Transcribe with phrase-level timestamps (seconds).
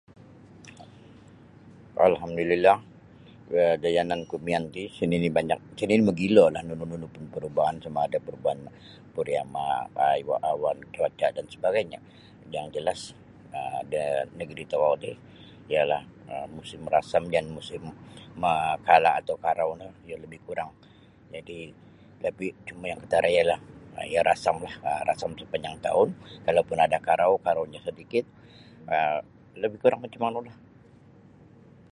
[2.07, 2.77] Alhamdulillah
[3.83, 8.23] da yananku miyan ti isa' nini' banyak isa' nini' mogilolah nunu-nunu pun parubahan sama ada'
[8.25, 8.59] parubahan
[9.15, 10.11] pariama'kah
[10.51, 11.99] awankah cuaca' dan sebagainyo
[12.55, 12.99] yang jelas
[13.57, 14.03] um da
[14.39, 15.11] negri tokou ti
[15.73, 16.01] ialah
[16.55, 17.83] musim rasam jaan musim
[18.41, 20.69] maakala' atau karau no iyo lebih kurang
[21.33, 21.65] jadi'
[22.23, 23.59] tapi' cuma' yang katara' ialah
[24.11, 24.73] iyo rasamlah
[25.09, 26.09] rasam sapanjang taun
[26.45, 28.25] kalau pun ada karau karau no sedikit
[29.61, 30.57] labih kurang macam manulah.